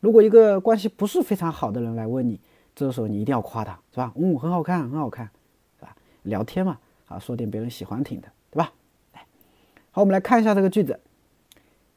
[0.00, 2.40] 如果一个关系不是非常好的人来问你，
[2.74, 4.12] 这个时候你一定要夸他，是吧？
[4.16, 5.28] 嗯，很好看，很好看，
[5.78, 5.96] 是吧？
[6.22, 8.28] 聊天嘛，啊，说点别人喜欢听的，
[9.90, 11.00] 好，我们来看一下这个句子。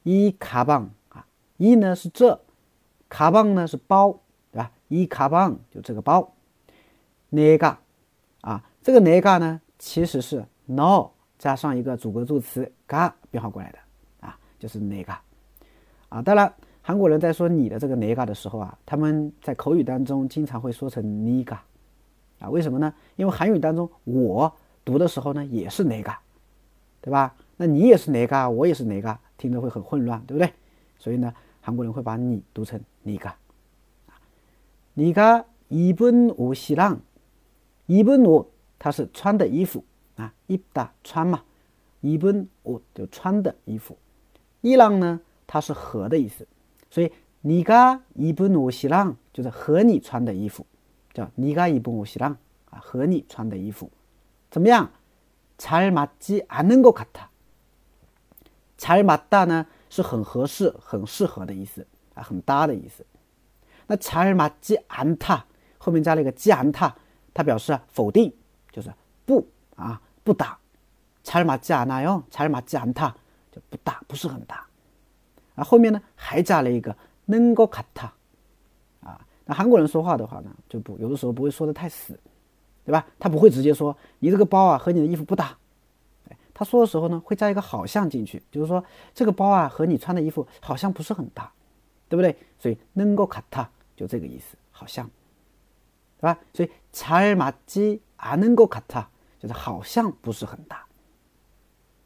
[0.03, 1.25] 一卡棒啊，
[1.57, 2.39] 一呢是这，
[3.09, 4.11] 卡棒呢是包，
[4.51, 4.71] 对吧？
[4.87, 6.33] 一卡棒就这个包。
[7.29, 7.77] 那个
[8.41, 13.77] 啊，这个那个呢其实是 no 加上一个主格助词嘎变化过来的
[14.27, 15.13] 啊，就是那个
[16.09, 16.21] 啊。
[16.21, 21.63] 当然，韩国人在说你的这个那个的时候啊，他们在口语当中经常会说成你嘎
[22.39, 22.49] 啊。
[22.49, 22.91] 为什么呢？
[23.17, 24.51] 因为韩语当中我
[24.83, 26.11] 读的时候呢也是那个，
[27.01, 27.35] 对吧？
[27.60, 28.50] 那你也是哪个？
[28.50, 29.18] 我也是哪个？
[29.38, 30.52] 听着会很混乱，对不对？
[30.98, 33.32] 所以呢，韩国人会把你读成你个。
[34.94, 36.98] 你个一本옷이 랑，
[37.86, 38.46] 一本옷
[38.78, 39.84] 它是穿的衣服
[40.16, 41.42] 啊，입다穿嘛，
[42.00, 43.96] 一本옷就穿的衣服。
[44.62, 46.46] 이랑呢，它是和的意思，
[46.90, 50.66] 所以你个一本옷이 랑， 就是和你穿的衣服，
[51.12, 52.36] 叫你个一本옷이 랑，
[52.70, 53.90] 啊，和你穿的衣服
[54.50, 54.90] 怎么样？
[55.58, 57.28] 잘맞지않는것같 아。
[58.81, 63.05] 查尔马大呢是很合适、很适合的意思啊，很搭的意思。
[63.85, 65.45] 那查尔马基安塔
[65.77, 66.95] 后面加了一个基安塔，
[67.31, 68.33] 它表示否定，
[68.71, 68.91] 就是
[69.23, 70.57] 不啊，不搭。
[71.21, 73.15] 才马基安那哟，才马基安塔
[73.51, 74.65] 就不搭，不是很搭。
[75.53, 78.11] 啊，后面呢还加了一个能够卡塔
[79.01, 79.21] 啊。
[79.45, 82.19] 那韩国人说话的话呢，就不有的时候不会说的太死，
[82.83, 83.05] 对吧？
[83.19, 85.55] 他不会直接说你这个包啊和你的衣服不搭。
[86.60, 88.82] 他说的时候呢，会加一个好像进去，就是说
[89.14, 91.52] 这个包啊和你穿的衣服好像不是很搭，
[92.08, 92.36] 对不对？
[92.58, 95.10] 所以能够卡塔就这个意思，好像，
[96.18, 96.38] 对吧？
[96.52, 99.06] 所以잘맞지않은것같아
[99.38, 100.86] 就是好像不是很搭，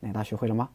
[0.00, 0.68] 네, 나学会了吗?